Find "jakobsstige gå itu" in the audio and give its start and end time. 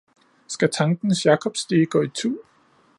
1.25-2.37